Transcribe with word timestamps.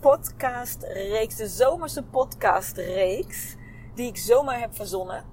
podcastreeks, 0.00 1.36
de 1.36 1.48
zomerse 1.48 2.02
podcastreeks, 2.02 3.56
die 3.94 4.06
ik 4.06 4.16
zomaar 4.16 4.60
heb 4.60 4.74
verzonnen. 4.74 5.24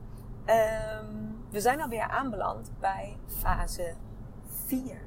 Ehm, 0.45 1.05
we 1.49 1.59
zijn 1.59 1.81
alweer 1.81 2.01
aanbeland 2.01 2.71
bij 2.79 3.17
fase 3.39 3.93
4. 4.65 5.01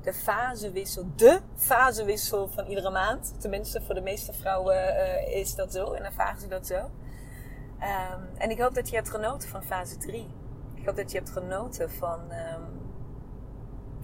De 0.00 0.12
fasewissel, 0.12 1.06
de 1.16 1.40
fasewissel 1.56 2.48
van 2.48 2.66
iedere 2.66 2.90
maand. 2.90 3.40
Tenminste, 3.40 3.82
voor 3.82 3.94
de 3.94 4.00
meeste 4.00 4.32
vrouwen 4.32 4.76
uh, 4.76 5.36
is 5.36 5.54
dat 5.54 5.72
zo 5.72 5.92
en 5.92 6.04
ervaren 6.04 6.40
ze 6.40 6.48
dat 6.48 6.66
zo. 6.66 6.76
Um, 6.76 8.28
en 8.38 8.50
ik 8.50 8.60
hoop 8.60 8.74
dat 8.74 8.88
je 8.88 8.96
hebt 8.96 9.10
genoten 9.10 9.48
van 9.48 9.62
fase 9.62 9.96
3. 9.96 10.26
Ik 10.74 10.86
hoop 10.86 10.96
dat 10.96 11.10
je 11.10 11.18
hebt 11.18 11.30
genoten 11.30 11.90
van 11.90 12.20
um, 12.20 12.80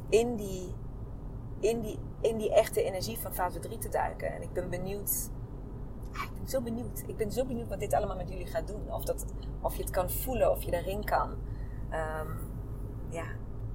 in 0.08 0.36
die 0.36 0.74
in 1.60 1.80
die, 1.80 1.98
in 2.20 2.36
die 2.36 2.54
echte 2.54 2.82
energie 2.82 3.18
van 3.18 3.34
fase 3.34 3.58
3 3.58 3.78
te 3.78 3.88
duiken. 3.88 4.34
En 4.34 4.42
ik 4.42 4.52
ben 4.52 4.70
benieuwd. 4.70 5.30
Ah, 6.12 6.22
ik 6.22 6.38
ben 6.38 6.48
zo 6.48 6.60
benieuwd. 6.60 7.04
Ik 7.06 7.16
ben 7.16 7.32
zo 7.32 7.44
benieuwd 7.44 7.68
wat 7.68 7.80
dit 7.80 7.94
allemaal 7.94 8.16
met 8.16 8.28
jullie 8.28 8.46
gaat 8.46 8.66
doen. 8.66 8.92
Of, 8.92 9.04
dat, 9.04 9.24
of 9.60 9.76
je 9.76 9.82
het 9.82 9.90
kan 9.90 10.10
voelen, 10.10 10.50
of 10.50 10.62
je 10.62 10.72
erin 10.72 11.04
kan. 11.04 11.30
Um, 11.90 12.38
ja, 13.08 13.24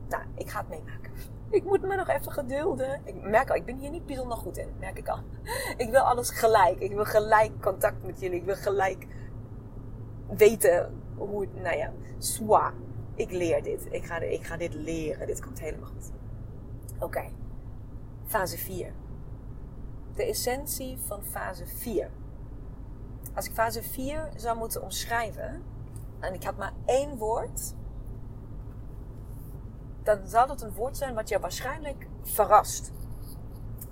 nou, 0.10 0.24
ik 0.36 0.50
ga 0.50 0.60
het 0.60 0.70
meemaken. 0.70 1.12
Ik 1.50 1.64
moet 1.64 1.82
me 1.82 1.96
nog 1.96 2.08
even 2.08 2.32
gedulden. 2.32 3.02
Ik 3.04 3.22
merk 3.22 3.50
al, 3.50 3.56
ik 3.56 3.66
ben 3.66 3.78
hier 3.78 3.90
niet 3.90 4.06
bijzonder 4.06 4.38
goed 4.38 4.58
in. 4.58 4.68
Merk 4.80 4.98
ik 4.98 5.08
al. 5.08 5.20
Ik 5.78 5.90
wil 5.90 6.02
alles 6.02 6.30
gelijk. 6.30 6.80
Ik 6.80 6.92
wil 6.92 7.06
gelijk 7.06 7.62
contact 7.62 8.06
met 8.06 8.20
jullie. 8.20 8.40
Ik 8.40 8.46
wil 8.46 8.56
gelijk 8.56 9.08
weten 10.38 10.94
hoe 11.16 11.42
het, 11.42 11.62
nou 11.62 11.78
ja, 11.78 11.92
zwaar. 12.18 12.74
Ik 13.16 13.32
leer 13.32 13.64
dit. 13.64 13.88
Ik 13.90 14.06
ga, 14.06 14.20
ik 14.20 14.44
ga 14.44 14.58
dit 14.58 14.74
leren. 14.74 15.28
Dit 15.28 15.42
komt 15.42 15.60
helemaal 15.60 15.90
goed. 15.90 16.12
Oké. 17.00 17.24
Fase 18.34 18.58
4. 18.58 18.94
De 20.16 20.24
essentie 20.24 20.98
van 20.98 21.24
fase 21.24 21.68
4. 21.68 22.12
Als 23.36 23.46
ik 23.46 23.54
fase 23.54 23.84
4 23.84 24.30
zou 24.36 24.58
moeten 24.58 24.82
omschrijven, 24.82 25.64
en 26.20 26.34
ik 26.34 26.44
had 26.44 26.58
maar 26.58 26.74
één 26.86 27.18
woord, 27.18 27.74
dan 30.04 30.28
zal 30.28 30.48
dat 30.48 30.62
een 30.62 30.74
woord 30.74 30.98
zijn 30.98 31.14
wat 31.14 31.30
je 31.30 31.40
waarschijnlijk 31.40 32.08
verrast. 32.24 32.92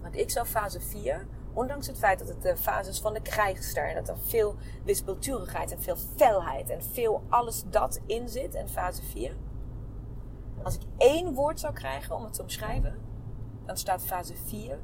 Want 0.01 0.15
ik 0.15 0.29
zou 0.29 0.45
fase 0.45 0.81
4, 0.81 1.27
ondanks 1.53 1.87
het 1.87 1.97
feit 1.97 2.19
dat 2.19 2.27
het 2.27 2.41
de 2.41 2.57
fase 2.57 2.89
is 2.89 3.01
van 3.01 3.13
de 3.13 3.21
krijgster 3.21 3.87
en 3.87 3.95
dat 3.95 4.09
er 4.09 4.19
veel 4.19 4.55
wispelturigheid 4.83 5.71
en 5.71 5.81
veel 5.81 5.97
felheid 6.15 6.69
en 6.69 6.83
veel 6.83 7.23
alles 7.29 7.63
dat 7.69 7.99
in 8.05 8.29
zit 8.29 8.53
in 8.53 8.67
fase 8.67 9.03
4. 9.03 9.35
Als 10.63 10.75
ik 10.75 10.81
één 10.97 11.33
woord 11.33 11.59
zou 11.59 11.73
krijgen 11.73 12.15
om 12.15 12.23
het 12.23 12.33
te 12.33 12.41
omschrijven, 12.41 13.10
dan 13.71 13.79
staat 13.79 14.03
fase 14.03 14.35
4 14.35 14.79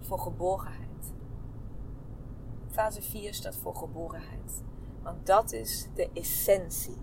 voor 0.00 0.18
geborenheid. 0.18 1.14
Fase 2.70 3.02
4 3.02 3.34
staat 3.34 3.56
voor 3.56 3.76
geborenheid. 3.76 4.62
Want 5.02 5.26
dat 5.26 5.52
is 5.52 5.88
de 5.94 6.10
essentie 6.12 6.96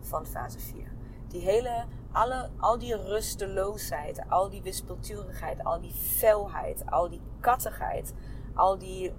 van 0.00 0.26
fase 0.26 0.58
4. 0.58 0.92
Die 1.28 1.40
hele, 1.40 1.84
alle, 2.12 2.50
al 2.56 2.78
die 2.78 2.96
rusteloosheid, 2.96 4.28
al 4.28 4.50
die 4.50 4.62
wispelturigheid, 4.62 5.64
al 5.64 5.80
die 5.80 5.92
felheid, 5.92 6.86
al 6.86 7.08
die 7.08 7.20
kattigheid, 7.40 8.14
al 8.54 8.78
die 8.78 9.12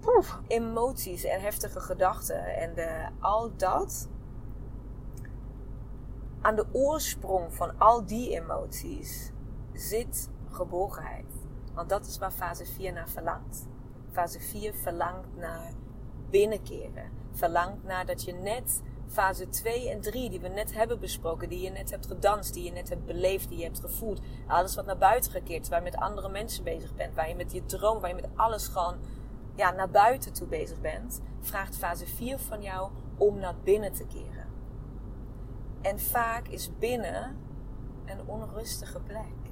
poef, 0.00 0.40
emoties 0.46 1.24
en 1.24 1.40
heftige 1.40 1.80
gedachten 1.80 2.56
en 2.56 2.74
de, 2.74 3.08
al 3.20 3.56
dat. 3.56 4.08
Aan 6.40 6.56
de 6.56 6.66
oorsprong 6.72 7.54
van 7.54 7.78
al 7.78 8.06
die 8.06 8.30
emoties 8.30 9.32
zit 9.72 10.32
geborgenheid. 10.54 11.46
Want 11.74 11.88
dat 11.88 12.06
is 12.06 12.18
waar 12.18 12.30
fase 12.30 12.66
4 12.66 12.92
naar 12.92 13.08
verlangt. 13.08 13.66
Fase 14.10 14.40
4 14.40 14.74
verlangt 14.74 15.36
naar 15.36 15.72
binnenkeren. 16.30 17.10
Verlangt 17.32 17.84
naar 17.84 18.06
dat 18.06 18.24
je 18.24 18.32
net 18.32 18.82
fase 19.06 19.48
2 19.48 19.90
en 19.90 20.00
3, 20.00 20.30
die 20.30 20.40
we 20.40 20.48
net 20.48 20.74
hebben 20.74 21.00
besproken, 21.00 21.48
die 21.48 21.60
je 21.60 21.70
net 21.70 21.90
hebt 21.90 22.06
gedanst, 22.06 22.54
die 22.54 22.64
je 22.64 22.72
net 22.72 22.88
hebt 22.88 23.04
beleefd, 23.04 23.48
die 23.48 23.58
je 23.58 23.64
hebt 23.64 23.80
gevoeld. 23.80 24.20
Alles 24.46 24.74
wat 24.74 24.86
naar 24.86 24.98
buiten 24.98 25.30
gekeerd 25.30 25.68
waar 25.68 25.78
je 25.78 25.90
met 25.90 26.00
andere 26.00 26.28
mensen 26.28 26.64
bezig 26.64 26.94
bent, 26.94 27.14
waar 27.14 27.28
je 27.28 27.34
met 27.34 27.52
je 27.52 27.66
droom, 27.66 28.00
waar 28.00 28.08
je 28.08 28.14
met 28.14 28.28
alles 28.34 28.66
gewoon 28.66 28.96
ja, 29.54 29.70
naar 29.70 29.90
buiten 29.90 30.32
toe 30.32 30.46
bezig 30.46 30.80
bent, 30.80 31.20
vraagt 31.40 31.76
fase 31.76 32.06
4 32.06 32.38
van 32.38 32.62
jou 32.62 32.90
om 33.16 33.38
naar 33.38 33.54
binnen 33.64 33.92
te 33.92 34.06
keren. 34.06 34.46
En 35.82 36.00
vaak 36.00 36.48
is 36.48 36.78
binnen 36.78 37.36
een 38.04 38.26
onrustige 38.26 39.00
plek 39.00 39.43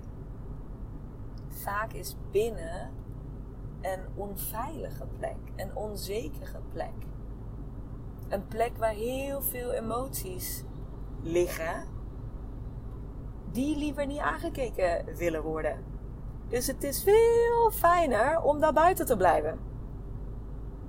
vaak 1.62 1.92
is 1.92 2.16
binnen 2.30 2.90
een 3.80 4.00
onveilige 4.14 5.06
plek, 5.18 5.36
een 5.56 5.76
onzekere 5.76 6.60
plek. 6.72 6.94
Een 8.28 8.46
plek 8.48 8.76
waar 8.76 8.94
heel 8.94 9.42
veel 9.42 9.72
emoties 9.72 10.64
liggen, 11.22 11.86
die 13.50 13.76
liever 13.76 14.06
niet 14.06 14.18
aangekeken 14.18 15.16
willen 15.16 15.42
worden. 15.42 15.84
Dus 16.48 16.66
het 16.66 16.84
is 16.84 17.02
veel 17.02 17.70
fijner 17.70 18.40
om 18.40 18.60
daar 18.60 18.72
buiten 18.72 19.06
te 19.06 19.16
blijven. 19.16 19.58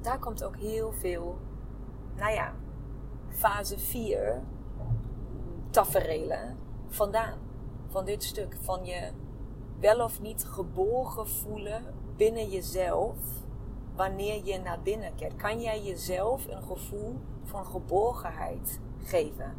Daar 0.02 0.20
komt 0.20 0.44
ook 0.44 0.58
heel 0.58 0.92
veel, 0.92 1.38
nou 2.16 2.32
ja, 2.32 2.54
fase 3.30 3.80
4 3.80 4.42
taferelen 5.70 6.58
vandaan. 6.88 7.38
Van 7.88 8.06
dit 8.06 8.24
stuk, 8.24 8.56
van 8.62 8.86
je 8.86 9.12
wel 9.84 10.04
of 10.04 10.22
niet 10.22 10.46
geborgen 10.46 11.28
voelen 11.28 11.84
binnen 12.18 12.50
jezelf 12.50 13.16
wanneer 13.96 14.46
je 14.46 14.60
naar 14.60 14.82
binnen 14.82 15.16
kijkt? 15.16 15.36
Kan 15.36 15.62
jij 15.62 15.84
jezelf 15.84 16.48
een 16.48 16.64
gevoel 16.64 17.20
van 17.44 17.66
geborgenheid 17.66 18.80
geven? 19.04 19.54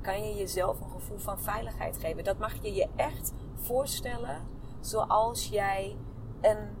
Kan 0.00 0.28
je 0.28 0.34
jezelf 0.34 0.80
een 0.80 0.90
gevoel 0.90 1.18
van 1.18 1.38
veiligheid 1.38 1.98
geven? 1.98 2.24
Dat 2.24 2.38
mag 2.38 2.62
je 2.62 2.74
je 2.74 2.88
echt 2.96 3.32
voorstellen 3.54 4.42
zoals 4.80 5.48
jij 5.48 5.96
een 6.40 6.76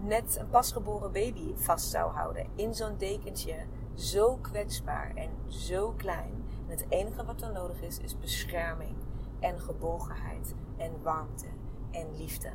net 0.00 0.36
een 0.40 0.48
pasgeboren 0.48 1.12
baby 1.12 1.54
vast 1.54 1.90
zou 1.90 2.12
houden 2.12 2.46
in 2.54 2.74
zo'n 2.74 2.96
dekentje, 2.98 3.56
zo 3.94 4.36
kwetsbaar 4.36 5.12
en 5.14 5.30
zo 5.46 5.92
klein. 5.96 6.44
En 6.66 6.70
het 6.70 6.86
enige 6.88 7.24
wat 7.24 7.42
er 7.42 7.52
nodig 7.52 7.82
is, 7.82 7.98
is 7.98 8.18
bescherming 8.18 8.96
en 9.40 9.60
geborgenheid 9.60 10.54
en 10.76 11.02
warmte 11.02 11.46
en 11.92 12.16
liefde. 12.16 12.50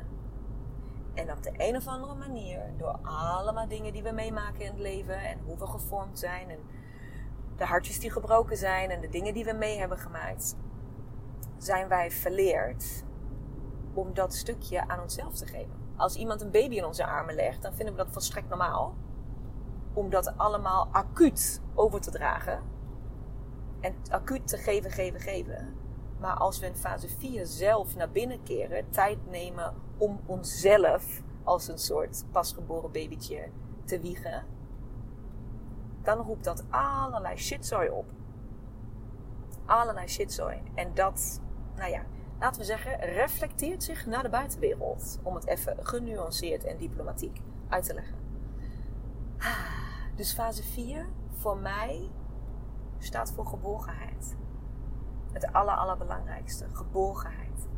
En 1.14 1.30
op 1.30 1.42
de 1.42 1.52
een 1.56 1.76
of 1.76 1.86
andere 1.86 2.14
manier, 2.14 2.60
door 2.76 2.98
allemaal 3.02 3.68
dingen 3.68 3.92
die 3.92 4.02
we 4.02 4.12
meemaken 4.12 4.60
in 4.60 4.70
het 4.70 4.80
leven 4.80 5.20
en 5.20 5.38
hoe 5.44 5.58
we 5.58 5.66
gevormd 5.66 6.18
zijn 6.18 6.50
en 6.50 6.58
de 7.56 7.64
hartjes 7.64 8.00
die 8.00 8.10
gebroken 8.10 8.56
zijn 8.56 8.90
en 8.90 9.00
de 9.00 9.08
dingen 9.08 9.34
die 9.34 9.44
we 9.44 9.52
mee 9.52 9.78
hebben 9.78 9.98
gemaakt, 9.98 10.56
zijn 11.58 11.88
wij 11.88 12.10
verleerd 12.10 13.04
om 13.94 14.14
dat 14.14 14.34
stukje 14.34 14.88
aan 14.88 15.00
onszelf 15.00 15.34
te 15.34 15.46
geven. 15.46 15.86
Als 15.96 16.16
iemand 16.16 16.40
een 16.40 16.50
baby 16.50 16.76
in 16.76 16.84
onze 16.84 17.06
armen 17.06 17.34
legt, 17.34 17.62
dan 17.62 17.74
vinden 17.74 17.94
we 17.94 18.02
dat 18.02 18.12
volstrekt 18.12 18.48
normaal. 18.48 18.94
Om 19.92 20.10
dat 20.10 20.36
allemaal 20.36 20.88
acuut 20.92 21.60
over 21.74 22.00
te 22.00 22.10
dragen. 22.10 22.62
En 23.80 23.94
acuut 24.10 24.48
te 24.48 24.56
geven, 24.56 24.90
geven, 24.90 25.20
geven. 25.20 25.74
Maar 26.20 26.36
als 26.36 26.58
we 26.58 26.66
in 26.66 26.74
fase 26.74 27.08
4 27.08 27.46
zelf 27.46 27.96
naar 27.96 28.10
binnen 28.10 28.42
keren, 28.42 28.90
tijd 28.90 29.18
nemen 29.30 29.74
om 29.96 30.20
onszelf 30.26 31.22
als 31.42 31.68
een 31.68 31.78
soort 31.78 32.24
pasgeboren 32.30 32.92
babytje 32.92 33.48
te 33.84 34.00
wiegen, 34.00 34.44
dan 36.02 36.18
roept 36.18 36.44
dat 36.44 36.64
allerlei 36.70 37.36
shitzooi 37.36 37.88
op. 37.88 38.06
Allerlei 39.66 40.08
shitzooi. 40.08 40.62
En 40.74 40.94
dat, 40.94 41.40
nou 41.76 41.90
ja, 41.90 42.02
laten 42.40 42.60
we 42.60 42.66
zeggen, 42.66 43.00
reflecteert 43.00 43.82
zich 43.82 44.06
naar 44.06 44.22
de 44.22 44.28
buitenwereld. 44.28 45.18
Om 45.22 45.34
het 45.34 45.46
even 45.46 45.76
genuanceerd 45.86 46.64
en 46.64 46.76
diplomatiek 46.76 47.40
uit 47.68 47.84
te 47.84 47.94
leggen. 47.94 48.16
Dus 50.16 50.32
fase 50.32 50.62
4 50.62 51.06
voor 51.32 51.56
mij 51.56 52.10
staat 52.98 53.32
voor 53.32 53.46
geborgenheid. 53.46 54.36
Het 55.38 55.52
aller, 55.52 55.74
allerbelangrijkste, 55.74 56.66
geborgenheid. 56.72 57.68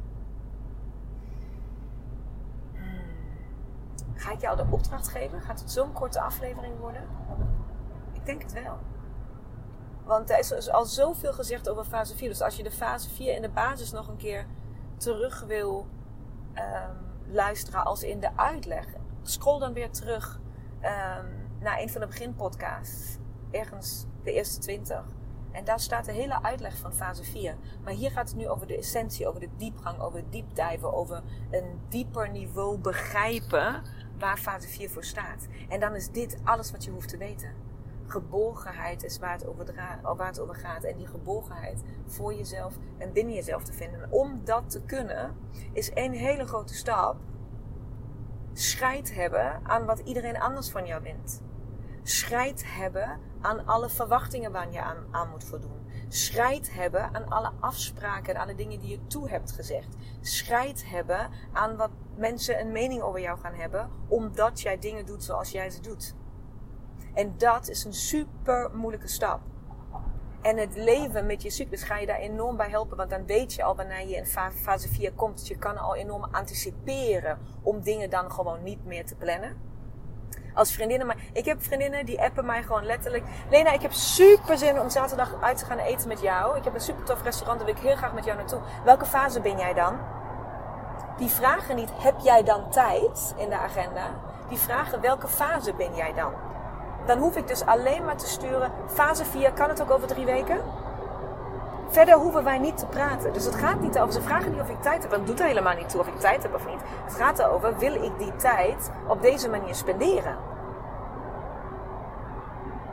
Hmm. 2.73 3.01
Ga 4.15 4.33
ik 4.33 4.41
jou 4.41 4.57
de 4.57 4.65
opdracht 4.71 5.09
geven? 5.09 5.41
Gaat 5.41 5.61
het 5.61 5.71
zo'n 5.71 5.93
korte 5.93 6.21
aflevering 6.21 6.79
worden? 6.79 7.09
Ik 8.13 8.27
denk 8.27 8.43
het 8.43 8.53
wel. 8.53 8.79
Want 10.05 10.31
er 10.31 10.39
is 10.39 10.71
al 10.71 10.85
zoveel 10.85 11.33
gezegd 11.33 11.69
over 11.69 11.85
fase 11.85 12.17
4. 12.17 12.29
Dus 12.29 12.43
als 12.43 12.57
je 12.57 12.63
de 12.63 12.71
fase 12.71 13.11
4 13.11 13.35
in 13.35 13.43
de 13.43 13.51
basis 13.51 13.93
nog 13.93 14.09
een 14.09 14.17
keer 14.17 14.47
terug 14.97 15.45
wil 15.47 15.87
um, 16.55 17.33
luisteren 17.33 17.85
als 17.85 18.03
in 18.03 18.21
de 18.21 18.37
uitleg, 18.37 18.87
scroll 19.23 19.59
dan 19.59 19.73
weer 19.73 19.91
terug 19.91 20.41
um, 20.77 21.49
naar 21.59 21.79
een 21.81 21.91
van 21.91 22.01
de 22.01 22.07
beginpodcasts. 22.07 23.19
Ergens 23.51 24.07
de 24.23 24.33
eerste 24.33 24.61
20. 24.61 25.05
En 25.53 25.65
daar 25.65 25.81
staat 25.81 26.05
de 26.05 26.13
hele 26.13 26.43
uitleg 26.43 26.77
van 26.77 26.93
fase 26.93 27.25
4. 27.25 27.57
Maar 27.85 27.93
hier 27.93 28.11
gaat 28.11 28.29
het 28.29 28.39
nu 28.39 28.49
over 28.49 28.67
de 28.67 28.77
essentie, 28.77 29.29
over 29.29 29.41
de 29.41 29.49
diepgang, 29.57 30.01
over 30.01 30.19
het 30.19 30.33
diepdijven, 30.33 30.93
over 30.93 31.23
een 31.51 31.81
dieper 31.89 32.31
niveau 32.31 32.79
begrijpen 32.79 33.83
waar 34.19 34.39
fase 34.39 34.69
4 34.69 34.91
voor 34.91 35.05
staat. 35.05 35.49
En 35.69 35.81
dan 35.81 35.95
is 35.95 36.11
dit 36.11 36.37
alles 36.45 36.71
wat 36.71 36.85
je 36.85 36.91
hoeft 36.91 37.09
te 37.09 37.17
weten. 37.17 37.55
Geborgenheid 38.07 39.05
is 39.05 39.19
waar 39.19 39.33
het 39.33 39.47
over, 39.47 39.75
waar 40.17 40.27
het 40.27 40.41
gaat. 40.51 40.85
En 40.85 40.97
die 40.97 41.07
geborgenheid 41.07 41.83
voor 42.07 42.35
jezelf 42.35 42.75
en 42.99 43.13
binnen 43.13 43.35
jezelf 43.35 43.65
te 43.65 43.73
vinden. 43.73 44.03
En 44.03 44.11
om 44.11 44.41
dat 44.45 44.71
te 44.71 44.83
kunnen, 44.83 45.37
is 45.73 45.93
één 45.93 46.13
hele 46.13 46.47
grote 46.47 46.75
stap. 46.75 47.17
Scheid 48.53 49.15
hebben 49.15 49.61
aan 49.63 49.85
wat 49.85 49.99
iedereen 49.99 50.41
anders 50.41 50.71
van 50.71 50.87
jou 50.87 51.03
vindt. 51.03 51.43
Scheid 52.11 52.65
hebben 52.67 53.21
aan 53.41 53.67
alle 53.67 53.89
verwachtingen 53.89 54.53
waar 54.53 54.73
je 54.73 54.83
aan, 55.11 55.31
moet 55.31 55.45
voldoen. 55.45 55.87
Scheid 56.09 56.73
hebben 56.75 57.15
aan 57.15 57.29
alle 57.29 57.53
afspraken 57.61 58.35
en 58.35 58.41
alle 58.41 58.55
dingen 58.55 58.79
die 58.81 58.89
je 58.89 59.07
toe 59.07 59.29
hebt 59.29 59.53
gezegd. 59.53 59.97
Scheid 60.21 60.91
hebben 60.91 61.31
aan 61.53 61.77
wat 61.77 61.91
mensen 62.17 62.61
een 62.61 62.73
mening 62.73 63.03
over 63.03 63.21
jou 63.21 63.39
gaan 63.39 63.55
hebben, 63.55 63.91
omdat 64.09 64.61
jij 64.61 64.79
dingen 64.79 65.07
doet 65.07 65.25
zoals 65.25 65.51
jij 65.51 65.71
ze 65.71 65.81
doet. 65.81 66.15
En 67.15 67.35
dat 67.39 67.69
is 67.69 67.85
een 67.85 67.95
super 67.95 68.71
moeilijke 68.75 69.09
stap. 69.09 69.41
En 70.43 70.57
het 70.57 70.77
leven 70.77 71.27
met 71.27 71.43
je 71.43 71.51
cyclus 71.51 71.83
ga 71.83 71.99
je 71.99 72.07
daar 72.07 72.19
enorm 72.19 72.57
bij 72.57 72.71
helpen. 72.71 72.97
Want 72.97 73.11
dan 73.11 73.27
weet 73.27 73.55
je 73.55 73.63
al 73.63 73.77
wanneer 73.77 74.09
je 74.09 74.17
in 74.17 74.27
fase 74.53 74.89
4 74.89 75.13
komt. 75.13 75.47
Je 75.47 75.59
kan 75.59 75.79
al 75.79 75.95
enorm 75.95 76.25
anticiperen 76.25 77.39
om 77.63 77.81
dingen 77.83 78.11
dan 78.11 78.33
gewoon 78.33 78.63
niet 78.63 78.85
meer 78.85 79.07
te 79.07 79.17
plannen 79.17 79.70
als 80.55 80.73
vriendinnen. 80.73 81.07
Maar 81.07 81.17
ik 81.33 81.45
heb 81.45 81.63
vriendinnen 81.63 82.07
die 82.07 82.23
appen 82.23 82.47
mij 82.47 82.63
gewoon 82.63 82.85
letterlijk. 82.85 83.25
Lena, 83.51 83.73
ik 83.73 83.83
heb 83.83 83.93
super 83.93 84.59
zin 84.59 84.81
om 84.81 84.91
zaterdag 84.91 85.35
uit 85.41 85.59
te 85.59 85.65
gaan 85.65 85.79
eten 85.79 86.09
met 86.09 86.21
jou. 86.21 86.57
Ik 86.57 86.65
heb 86.65 86.75
een 86.75 86.81
super 86.81 87.05
tof 87.05 87.23
restaurant, 87.23 87.59
daar 87.59 87.67
wil 87.67 87.77
ik 87.77 87.83
heel 87.83 87.97
graag 87.97 88.13
met 88.13 88.25
jou 88.25 88.37
naartoe. 88.37 88.61
Welke 88.85 89.07
fase 89.07 89.41
ben 89.41 89.59
jij 89.59 89.75
dan? 89.75 89.99
Die 91.17 91.29
vragen 91.29 91.77
niet, 91.77 91.91
heb 91.95 92.15
jij 92.23 92.43
dan 92.43 92.71
tijd 92.71 93.35
in 93.37 93.49
de 93.49 93.59
agenda? 93.59 94.03
Die 94.49 94.59
vragen, 94.59 95.01
welke 95.01 95.29
fase 95.29 95.75
ben 95.75 95.95
jij 95.95 96.13
dan? 96.13 96.33
Dan 97.07 97.19
hoef 97.19 97.37
ik 97.37 97.49
dus 97.49 97.65
alleen 97.65 98.05
maar 98.05 98.17
te 98.17 98.27
sturen, 98.27 98.73
fase 98.87 99.25
4, 99.25 99.53
kan 99.53 99.69
het 99.69 99.83
ook 99.83 99.91
over 99.91 100.09
drie 100.09 100.25
weken? 100.25 100.61
Verder 101.91 102.15
hoeven 102.15 102.45
wij 102.45 102.59
niet 102.59 102.79
te 102.79 102.87
praten. 102.87 103.33
Dus 103.33 103.45
het 103.45 103.55
gaat 103.55 103.81
niet 103.81 103.99
over, 103.99 104.13
ze 104.13 104.23
vragen 104.23 104.51
niet 104.51 104.61
of 104.61 104.69
ik 104.69 104.83
tijd 104.83 105.03
heb. 105.03 105.11
Dat 105.11 105.27
doet 105.27 105.41
er 105.41 105.47
helemaal 105.47 105.77
niet 105.77 105.89
toe 105.89 106.01
of 106.01 106.07
ik 106.07 106.19
tijd 106.19 106.43
heb 106.43 106.55
of 106.55 106.67
niet. 106.67 106.81
Het 107.05 107.15
gaat 107.15 107.39
erover, 107.39 107.79
wil 107.79 107.95
ik 107.95 108.19
die 108.19 108.37
tijd 108.37 108.91
op 109.07 109.23
deze 109.23 109.49
manier 109.49 109.75
spenderen? 109.75 110.37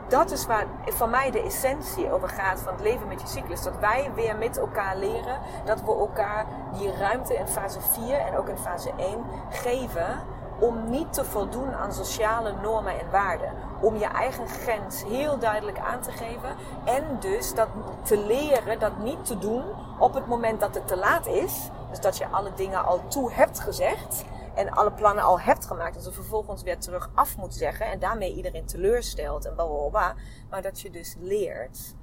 Dat 0.08 0.30
is 0.30 0.46
waar 0.46 0.66
van 0.84 1.10
mij 1.10 1.30
de 1.30 1.42
essentie 1.42 2.12
over 2.12 2.28
gaat 2.28 2.60
van 2.60 2.72
het 2.72 2.82
leven 2.82 3.08
met 3.08 3.20
je 3.20 3.26
cyclus. 3.26 3.62
Dat 3.62 3.78
wij 3.78 4.10
weer 4.14 4.36
met 4.36 4.58
elkaar 4.58 4.96
leren. 4.96 5.38
Dat 5.64 5.80
we 5.80 5.94
elkaar 5.94 6.46
die 6.72 6.92
ruimte 6.96 7.34
in 7.34 7.48
fase 7.48 7.80
4 7.80 8.18
en 8.18 8.36
ook 8.36 8.48
in 8.48 8.58
fase 8.58 8.92
1 8.96 9.24
geven 9.50 10.20
om 10.58 10.90
niet 10.90 11.12
te 11.12 11.24
voldoen 11.24 11.74
aan 11.74 11.92
sociale 11.92 12.54
normen 12.62 13.00
en 13.00 13.10
waarden. 13.10 13.52
Om 13.80 13.96
je 13.96 14.06
eigen 14.06 14.48
grens 14.48 15.04
heel 15.04 15.38
duidelijk 15.38 15.78
aan 15.78 16.00
te 16.00 16.10
geven. 16.10 16.56
En 16.84 17.20
dus 17.20 17.54
dat 17.54 17.68
te 18.02 18.18
leren 18.18 18.78
dat 18.78 18.98
niet 18.98 19.24
te 19.24 19.38
doen 19.38 19.64
op 19.98 20.14
het 20.14 20.26
moment 20.26 20.60
dat 20.60 20.74
het 20.74 20.88
te 20.88 20.96
laat 20.96 21.26
is. 21.26 21.70
Dus 21.90 22.00
dat 22.00 22.18
je 22.18 22.26
alle 22.26 22.52
dingen 22.54 22.84
al 22.84 23.08
toe 23.08 23.32
hebt 23.32 23.60
gezegd. 23.60 24.24
En 24.54 24.70
alle 24.70 24.92
plannen 24.92 25.24
al 25.24 25.40
hebt 25.40 25.66
gemaakt. 25.66 25.94
Dat 25.94 26.04
ze 26.04 26.12
vervolgens 26.12 26.62
weer 26.62 26.78
terug 26.78 27.10
af 27.14 27.36
moet 27.36 27.54
zeggen. 27.54 27.86
En 27.86 27.98
daarmee 27.98 28.34
iedereen 28.34 28.66
teleurstelt 28.66 29.44
en 29.46 29.54
blablabla. 29.54 30.14
Maar 30.50 30.62
dat 30.62 30.80
je 30.80 30.90
dus 30.90 31.16
leert 31.18 31.94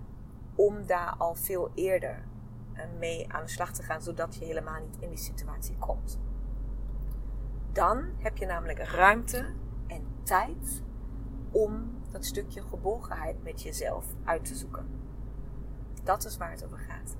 om 0.56 0.86
daar 0.86 1.16
al 1.18 1.36
veel 1.36 1.70
eerder 1.74 2.24
mee 3.00 3.34
aan 3.34 3.44
de 3.44 3.52
slag 3.52 3.72
te 3.72 3.84
gaan. 3.84 4.02
Zodat 4.02 4.36
je 4.36 4.46
helemaal 4.46 4.80
niet 4.80 4.98
in 5.00 5.10
die 5.10 5.18
situatie 5.18 5.78
komt. 5.78 6.20
Dan 7.76 8.06
heb 8.18 8.38
je 8.38 8.46
namelijk 8.46 8.80
ruimte 8.80 9.46
en 9.88 10.06
tijd 10.24 10.84
om 11.52 12.02
dat 12.12 12.26
stukje 12.26 12.62
geborgenheid 12.62 13.44
met 13.44 13.62
jezelf 13.62 14.06
uit 14.24 14.46
te 14.46 14.56
zoeken. 14.56 14.88
Dat 16.04 16.26
is 16.26 16.38
waar 16.38 16.52
het 16.52 16.66
over 16.66 16.78
gaat. 16.78 17.16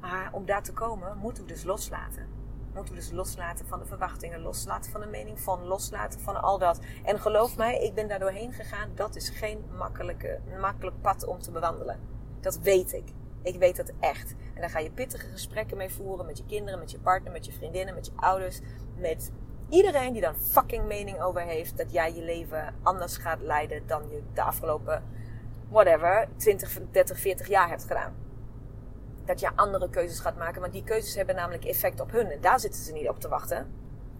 Maar 0.00 0.32
om 0.32 0.46
daar 0.46 0.62
te 0.62 0.72
komen, 0.72 1.18
moeten 1.18 1.42
we 1.42 1.48
dus 1.48 1.64
loslaten. 1.64 2.28
Moeten 2.74 2.94
we 2.94 3.00
dus 3.00 3.10
loslaten 3.10 3.66
van 3.66 3.78
de 3.78 3.86
verwachtingen, 3.86 4.40
loslaten 4.40 4.90
van 4.90 5.00
de 5.00 5.06
mening 5.06 5.40
van, 5.40 5.64
loslaten 5.64 6.20
van 6.20 6.42
al 6.42 6.58
dat. 6.58 6.80
En 7.04 7.20
geloof 7.20 7.56
mij, 7.56 7.82
ik 7.82 7.94
ben 7.94 8.08
daar 8.08 8.18
doorheen 8.18 8.52
gegaan. 8.52 8.90
Dat 8.94 9.16
is 9.16 9.28
geen 9.28 9.64
makkelijke, 9.76 10.40
makkelijk 10.60 11.00
pad 11.00 11.26
om 11.26 11.38
te 11.38 11.50
bewandelen. 11.50 12.00
Dat 12.40 12.58
weet 12.58 12.92
ik. 12.92 13.12
Ik 13.46 13.58
weet 13.58 13.76
dat 13.76 13.92
echt. 14.00 14.34
En 14.54 14.60
daar 14.60 14.70
ga 14.70 14.78
je 14.78 14.90
pittige 14.90 15.26
gesprekken 15.26 15.76
mee 15.76 15.90
voeren 15.90 16.26
met 16.26 16.38
je 16.38 16.44
kinderen, 16.46 16.78
met 16.78 16.90
je 16.90 16.98
partner, 16.98 17.32
met 17.32 17.46
je 17.46 17.52
vriendinnen, 17.52 17.94
met 17.94 18.06
je 18.06 18.12
ouders, 18.16 18.60
met 18.96 19.32
iedereen 19.68 20.12
die 20.12 20.22
dan 20.22 20.36
fucking 20.36 20.84
mening 20.86 21.20
over 21.20 21.40
heeft 21.40 21.76
dat 21.76 21.92
jij 21.92 22.14
je 22.14 22.22
leven 22.22 22.74
anders 22.82 23.16
gaat 23.16 23.40
leiden 23.40 23.86
dan 23.86 24.02
je 24.10 24.22
de 24.34 24.42
afgelopen, 24.42 25.02
whatever, 25.68 26.28
20, 26.36 26.78
30, 26.90 27.18
40 27.18 27.48
jaar 27.48 27.68
hebt 27.68 27.84
gedaan. 27.84 28.14
Dat 29.24 29.40
je 29.40 29.56
andere 29.56 29.90
keuzes 29.90 30.18
gaat 30.18 30.36
maken, 30.36 30.60
want 30.60 30.72
die 30.72 30.84
keuzes 30.84 31.14
hebben 31.14 31.34
namelijk 31.34 31.64
effect 31.64 32.00
op 32.00 32.10
hun 32.10 32.30
en 32.30 32.40
daar 32.40 32.60
zitten 32.60 32.82
ze 32.82 32.92
niet 32.92 33.08
op 33.08 33.20
te 33.20 33.28
wachten. 33.28 33.72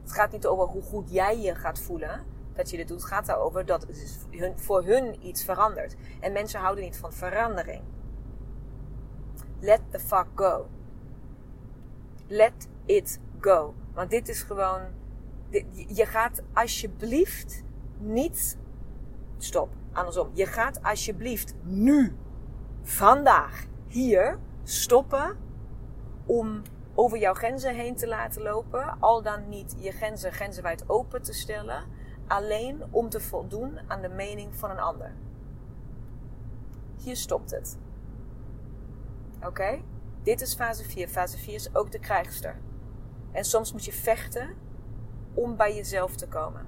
Het 0.03 0.13
gaat 0.13 0.33
niet 0.33 0.47
over 0.47 0.67
hoe 0.67 0.83
goed 0.83 1.13
jij 1.13 1.41
je 1.41 1.55
gaat 1.55 1.79
voelen 1.79 2.25
dat 2.53 2.71
je 2.71 2.77
dit 2.77 2.89
doet. 2.89 3.01
Het 3.01 3.09
gaat 3.09 3.29
erover 3.29 3.67
dat 3.67 3.87
het 4.31 4.53
voor 4.57 4.85
hun 4.85 5.27
iets 5.27 5.45
verandert. 5.45 5.97
En 6.21 6.33
mensen 6.33 6.61
houden 6.61 6.85
niet 6.85 6.97
van 6.97 7.13
verandering. 7.13 7.83
Let 9.61 9.81
the 9.91 9.99
fuck 9.99 10.27
go. 10.35 10.67
Let 12.29 12.69
it 12.85 13.21
go. 13.41 13.75
Want 13.95 14.11
dit 14.11 14.29
is 14.29 14.43
gewoon. 14.43 14.81
je 15.89 16.07
gaat 16.07 16.43
alsjeblieft 16.53 17.63
niet. 17.99 18.59
Stop, 19.39 19.69
andersom. 19.93 20.31
Je 20.33 20.47
gaat 20.47 20.83
alsjeblieft 20.83 21.55
nu, 21.63 22.17
vandaag, 22.83 23.67
hier 23.89 24.39
stoppen 24.63 25.37
om 26.27 26.63
over 26.95 27.19
jouw 27.19 27.35
grenzen 27.35 27.75
heen 27.75 27.97
te 27.97 28.09
laten 28.09 28.43
lopen. 28.43 28.97
Al 29.01 29.23
dan 29.23 29.49
niet 29.49 29.75
je 29.79 29.91
grenzen 29.91 30.33
grenzenwijd 30.33 30.89
open 30.89 31.23
te 31.23 31.33
stellen. 31.33 31.85
Alleen 32.27 32.83
om 32.91 33.09
te 33.09 33.21
voldoen 33.21 33.79
aan 33.87 34.01
de 34.01 34.09
mening 34.09 34.57
van 34.57 34.71
een 34.71 34.79
ander. 34.79 35.15
Hier 36.97 37.17
stopt 37.17 37.51
het. 37.51 37.79
Oké? 39.45 39.83
Dit 40.23 40.41
is 40.41 40.55
fase 40.55 40.85
4. 40.85 41.09
Fase 41.09 41.39
4 41.39 41.55
is 41.55 41.75
ook 41.75 41.93
de 41.93 41.99
krijgster. 41.99 42.61
En 43.33 43.45
soms 43.45 43.73
moet 43.73 43.85
je 43.85 43.93
vechten 43.93 44.55
om 45.35 45.57
bij 45.57 45.75
jezelf 45.75 46.17
te 46.17 46.29
komen. 46.29 46.67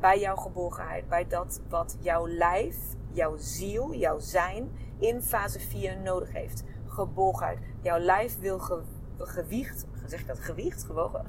Bij 0.00 0.20
jouw 0.20 0.36
geborgenheid. 0.36 1.08
Bij 1.08 1.26
dat 1.26 1.60
wat 1.68 1.96
jouw 2.00 2.28
lijf, 2.28 2.76
jouw 3.10 3.36
ziel, 3.36 3.94
jouw 3.94 4.18
zijn 4.18 4.70
in 4.98 5.22
fase 5.22 5.60
4 5.60 6.00
nodig 6.00 6.32
heeft. 6.32 6.64
Geborgenheid. 6.86 7.58
Jouw 7.80 7.98
lijf 7.98 8.38
wil 8.38 8.58
ge, 8.58 8.82
gewicht, 9.18 9.86
zeg 10.06 10.26
dat, 10.26 10.38
gewicht, 10.38 10.84
gewogen, 10.84 11.24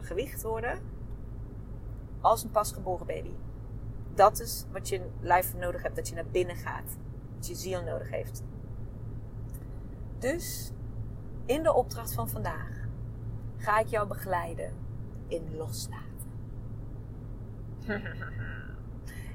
gewicht 0.00 0.42
worden 0.42 0.78
als 2.20 2.42
een 2.42 2.50
pasgeboren 2.50 3.06
baby. 3.06 3.32
Dat 4.14 4.40
is 4.40 4.66
wat 4.72 4.88
je 4.88 5.00
lijf 5.20 5.54
nodig 5.54 5.82
hebt, 5.82 5.96
dat 5.96 6.08
je 6.08 6.14
naar 6.14 6.26
binnen 6.30 6.56
gaat. 6.56 6.96
Wat 7.34 7.46
je 7.46 7.54
ziel 7.54 7.82
nodig 7.82 8.10
heeft. 8.10 8.42
Dus 10.20 10.72
in 11.46 11.62
de 11.62 11.72
opdracht 11.74 12.14
van 12.14 12.28
vandaag 12.28 12.88
ga 13.56 13.78
ik 13.78 13.86
jou 13.86 14.08
begeleiden 14.08 14.74
in 15.28 15.56
loslaten. 15.56 16.08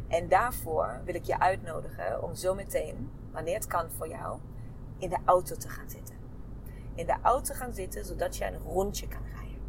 En 0.07 0.27
daarvoor 0.27 1.01
wil 1.05 1.15
ik 1.15 1.23
je 1.23 1.39
uitnodigen 1.39 2.23
om 2.23 2.35
zo 2.35 2.53
meteen, 2.55 3.09
wanneer 3.31 3.55
het 3.55 3.67
kan 3.67 3.91
voor 3.91 4.07
jou, 4.07 4.39
in 4.97 5.09
de 5.09 5.17
auto 5.25 5.55
te 5.55 5.69
gaan 5.69 5.89
zitten. 5.89 6.15
In 6.95 7.05
de 7.05 7.15
auto 7.21 7.53
gaan 7.53 7.73
zitten 7.73 8.05
zodat 8.05 8.37
je 8.37 8.45
een 8.45 8.57
rondje 8.57 9.07
kan 9.07 9.23
rijden. 9.33 9.61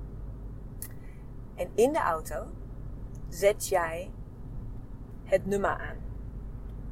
En 1.54 1.70
in 1.74 1.92
de 1.92 1.98
auto 1.98 2.46
zet 3.28 3.68
jij 3.68 4.10
het 5.24 5.46
nummer 5.46 5.70
aan. 5.70 5.96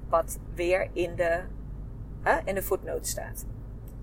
Wat 0.08 0.38
weer 0.54 0.90
in 0.92 1.16
de, 1.16 1.44
in 2.44 2.54
de 2.54 2.62
footnote 2.62 3.08
staat. 3.08 3.46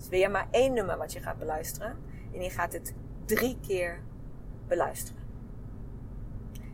Is 0.02 0.08
weer 0.08 0.32
maar 0.32 0.48
één 0.52 0.74
nummer 0.74 0.98
wat 0.98 1.14
je 1.14 1.20
gaat 1.20 1.38
beluisteren. 1.38 1.98
En 2.34 2.42
je 2.42 2.50
gaat 2.50 2.74
het 2.74 2.94
drie 3.26 3.60
keer 3.60 4.02
beluisteren. 4.68 5.22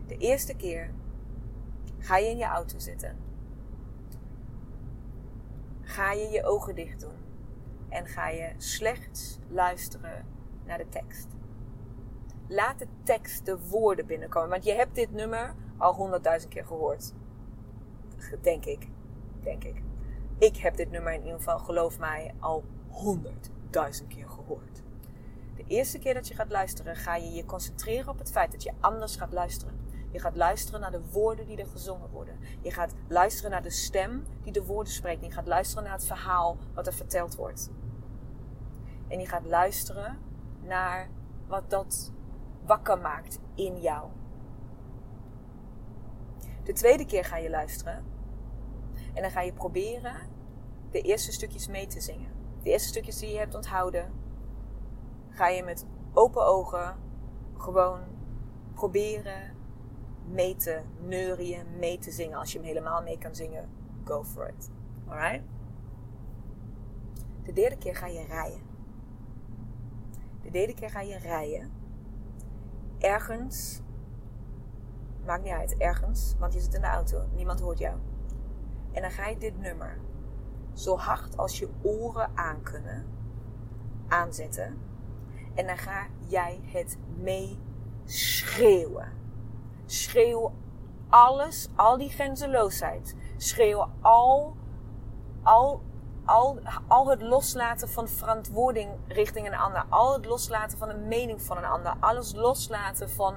De 0.06 0.16
eerste 0.16 0.56
keer 0.56 0.90
ga 1.98 2.16
je 2.16 2.30
in 2.30 2.36
je 2.36 2.44
auto 2.44 2.78
zitten. 2.78 3.16
Ga 5.80 6.12
je 6.12 6.28
je 6.28 6.44
ogen 6.44 6.74
dicht 6.74 7.00
doen. 7.00 7.16
En 7.88 8.06
ga 8.06 8.28
je 8.28 8.52
slechts 8.56 9.38
luisteren 9.48 10.26
naar 10.64 10.78
de 10.78 10.88
tekst. 10.88 11.26
Laat 12.46 12.78
de 12.78 12.86
tekst 13.02 13.46
de 13.46 13.58
woorden 13.68 14.06
binnenkomen. 14.06 14.48
Want 14.48 14.64
je 14.64 14.72
hebt 14.72 14.94
dit 14.94 15.12
nummer 15.12 15.54
al 15.76 15.94
honderdduizend 15.94 16.52
keer 16.52 16.64
gehoord. 16.64 17.14
Denk 18.40 18.64
ik. 18.64 18.88
Denk 19.42 19.64
ik. 19.64 19.82
Ik 20.38 20.56
heb 20.56 20.76
dit 20.76 20.90
nummer 20.90 21.12
in 21.12 21.22
ieder 21.22 21.38
geval, 21.38 21.58
geloof 21.58 21.98
mij, 21.98 22.34
al 22.38 22.64
honderdduizend 22.88 24.08
keer 24.08 24.28
gehoord. 24.28 24.82
De 25.56 25.64
eerste 25.66 25.98
keer 25.98 26.14
dat 26.14 26.28
je 26.28 26.34
gaat 26.34 26.50
luisteren, 26.50 26.96
ga 26.96 27.16
je 27.16 27.30
je 27.30 27.44
concentreren 27.44 28.08
op 28.08 28.18
het 28.18 28.30
feit 28.30 28.52
dat 28.52 28.62
je 28.62 28.72
anders 28.80 29.16
gaat 29.16 29.32
luisteren. 29.32 29.86
Je 30.10 30.18
gaat 30.18 30.36
luisteren 30.36 30.80
naar 30.80 30.90
de 30.90 31.10
woorden 31.10 31.46
die 31.46 31.56
er 31.56 31.66
gezongen 31.66 32.10
worden. 32.10 32.38
Je 32.60 32.70
gaat 32.70 32.94
luisteren 33.08 33.50
naar 33.50 33.62
de 33.62 33.70
stem 33.70 34.24
die 34.42 34.52
de 34.52 34.64
woorden 34.64 34.92
spreekt. 34.92 35.24
Je 35.24 35.30
gaat 35.30 35.46
luisteren 35.46 35.84
naar 35.84 35.92
het 35.92 36.06
verhaal 36.06 36.56
wat 36.74 36.86
er 36.86 36.94
verteld 36.94 37.36
wordt. 37.36 37.70
En 39.08 39.20
je 39.20 39.26
gaat 39.26 39.44
luisteren 39.44 40.18
naar 40.62 41.10
wat 41.46 41.70
dat 41.70 42.12
wakker 42.66 42.98
maakt 42.98 43.38
in 43.54 43.80
jou. 43.80 44.08
De 46.64 46.72
tweede 46.72 47.06
keer 47.06 47.24
ga 47.24 47.36
je 47.36 47.50
luisteren. 47.50 48.04
En 49.14 49.22
dan 49.22 49.30
ga 49.30 49.40
je 49.40 49.52
proberen 49.52 50.16
de 50.90 51.00
eerste 51.00 51.32
stukjes 51.32 51.68
mee 51.68 51.86
te 51.86 52.00
zingen. 52.00 52.27
De 52.62 52.70
eerste 52.70 52.88
stukjes 52.88 53.18
die 53.18 53.30
je 53.30 53.38
hebt 53.38 53.54
onthouden, 53.54 54.12
ga 55.28 55.48
je 55.48 55.62
met 55.62 55.86
open 56.12 56.46
ogen 56.46 56.96
gewoon 57.56 58.00
proberen 58.74 59.54
mee 60.28 60.56
te 60.56 60.82
neurien, 61.00 61.78
mee 61.78 61.98
te 61.98 62.10
zingen. 62.10 62.38
Als 62.38 62.52
je 62.52 62.58
hem 62.58 62.66
helemaal 62.66 63.02
mee 63.02 63.18
kan 63.18 63.34
zingen, 63.34 63.68
go 64.04 64.24
for 64.24 64.48
it. 64.48 64.70
Alright? 65.08 65.42
De 67.42 67.52
derde 67.52 67.78
keer 67.78 67.96
ga 67.96 68.06
je 68.06 68.24
rijden. 68.24 68.60
De 70.42 70.50
derde 70.50 70.74
keer 70.74 70.90
ga 70.90 71.00
je 71.00 71.18
rijden. 71.18 71.70
Ergens. 72.98 73.82
Maakt 75.24 75.42
niet 75.42 75.52
uit, 75.52 75.76
ergens. 75.76 76.36
Want 76.38 76.52
je 76.52 76.60
zit 76.60 76.74
in 76.74 76.80
de 76.80 76.86
auto. 76.86 77.24
Niemand 77.34 77.60
hoort 77.60 77.78
jou. 77.78 77.98
En 78.92 79.02
dan 79.02 79.10
ga 79.10 79.26
je 79.26 79.38
dit 79.38 79.58
nummer 79.58 80.00
zo 80.78 80.96
hard 80.96 81.36
als 81.36 81.58
je 81.58 81.68
oren 81.82 82.30
aan 82.34 82.62
kunnen 82.62 83.06
aanzetten. 84.08 84.78
En 85.54 85.66
dan 85.66 85.78
ga 85.78 86.06
jij 86.26 86.60
het 86.64 86.96
mee 87.16 87.58
schreeuwen. 88.04 89.12
Schreeuw 89.86 90.52
alles, 91.08 91.68
al 91.76 91.96
die 91.96 92.10
grenzeloosheid. 92.10 93.16
Schreeuw 93.36 93.88
al, 94.00 94.56
al, 95.42 95.82
al, 96.24 96.58
al 96.88 97.08
het 97.08 97.22
loslaten 97.22 97.88
van 97.88 98.08
verantwoording 98.08 98.90
richting 99.06 99.46
een 99.46 99.56
ander. 99.56 99.84
Al 99.88 100.12
het 100.12 100.24
loslaten 100.26 100.78
van 100.78 100.88
een 100.88 101.08
mening 101.08 101.42
van 101.42 101.56
een 101.56 101.64
ander. 101.64 101.94
Alles 102.00 102.34
loslaten 102.34 103.10
van 103.10 103.36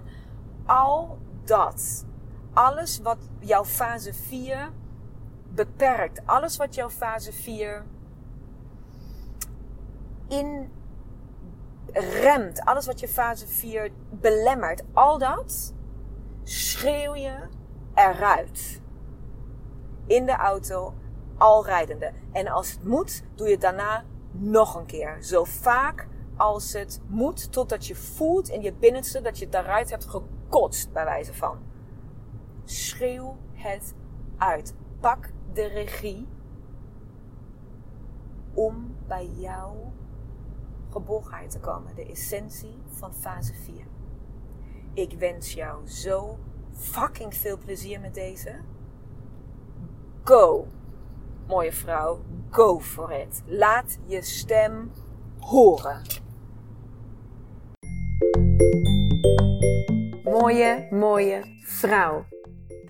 al 0.65 1.17
dat. 1.45 2.05
Alles 2.53 3.00
wat 3.00 3.29
jouw 3.39 3.65
fase 3.65 4.13
4 4.13 4.71
beperkt. 5.55 6.22
Alles 6.25 6.58
wat 6.58 6.75
jouw 6.75 6.89
fase 6.89 7.34
4 7.34 7.86
in 10.27 10.72
remt. 11.93 12.65
Alles 12.65 12.86
wat 12.86 13.00
je 13.00 13.08
fase 13.08 13.48
4 13.48 13.91
belemmert. 14.10 14.84
Al 14.93 15.17
dat 15.17 15.74
schreeuw 16.43 17.15
je 17.15 17.48
eruit. 17.93 18.81
In 20.05 20.25
de 20.25 20.36
auto, 20.36 20.93
al 21.38 21.65
rijdende. 21.65 22.12
En 22.31 22.48
als 22.48 22.72
het 22.72 22.84
moet, 22.84 23.24
doe 23.36 23.48
je 23.48 23.53
het 23.53 23.62
daarna 23.62 24.03
nog 24.31 24.75
een 24.75 24.86
keer. 24.86 25.17
Zo 25.24 25.43
vaak 25.43 26.08
als 26.36 26.74
het 26.74 27.01
moet, 27.08 27.51
totdat 27.51 27.88
je 27.88 27.96
voelt 27.96 28.50
in 28.50 28.62
je 28.62 28.74
binnenste 28.74 29.22
dat 29.22 29.39
je 29.39 29.46
het 29.46 29.53
eruit 29.53 29.89
hebt 29.89 30.05
gekotst, 30.05 30.91
bij 30.91 31.05
wijze 31.05 31.34
van. 31.34 31.60
Schreeuw 32.65 33.38
het 33.53 33.93
uit. 34.38 34.75
Pak 35.00 35.29
de 35.53 35.67
regie 35.67 36.27
om 38.53 38.96
bij 39.08 39.25
jouw 39.25 39.91
geborgenheid 40.89 41.51
te 41.51 41.60
komen. 41.60 41.96
De 41.96 42.05
essentie 42.05 42.81
van 42.89 43.13
fase 43.13 43.53
4. 43.53 43.86
Ik 44.93 45.20
wens 45.20 45.53
jou 45.53 45.88
zo 45.88 46.38
fucking 46.74 47.36
veel 47.36 47.58
plezier 47.58 48.00
met 48.00 48.13
deze. 48.13 48.55
Go, 50.24 50.67
mooie 51.48 51.74
vrouw. 51.74 52.20
Go 52.50 52.79
for 52.79 53.12
it. 53.12 53.41
Laat 53.46 53.98
je 54.05 54.22
stem 54.22 54.91
horen. 55.39 56.01
Mooie, 60.24 60.88
mooie 60.89 61.60
vrouw. 61.63 62.25